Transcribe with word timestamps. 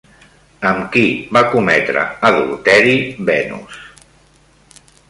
Amb 0.69 0.87
qui 0.95 1.03
va 1.37 1.43
cometre 1.51 2.07
adulteri 2.31 2.97
Venus? 3.31 3.81